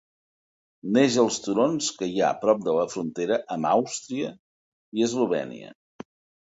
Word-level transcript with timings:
Neix 0.95 1.17
als 1.23 1.37
turons 1.47 1.89
que 1.99 2.09
hi 2.13 2.17
ha 2.29 2.33
prop 2.47 2.65
de 2.69 2.75
la 2.79 2.87
frontera 2.95 3.39
amb 3.59 3.71
Àustria 3.75 4.35
i 4.99 5.09
Eslovènia. 5.11 5.75